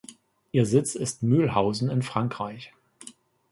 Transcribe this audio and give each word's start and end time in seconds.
Ihr 0.51 0.65
Sitz 0.65 0.95
ist 0.95 1.21
Mülhausen 1.21 1.91
in 1.91 2.01
Frankreich. 2.01 2.73